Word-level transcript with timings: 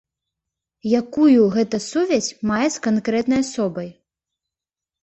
Якую 0.99 1.41
гэта 1.57 1.77
сувязь 1.91 2.33
мае 2.53 2.67
з 2.79 2.85
канкрэтнай 2.89 3.39
асобай? 3.47 3.89